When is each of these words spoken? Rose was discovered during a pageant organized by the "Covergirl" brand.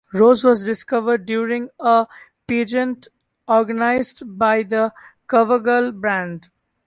Rose 0.13 0.43
was 0.43 0.63
discovered 0.63 1.27
during 1.27 1.69
a 1.79 2.07
pageant 2.47 3.07
organized 3.47 4.23
by 4.35 4.63
the 4.63 4.91
"Covergirl" 5.27 5.91
brand. 6.01 6.49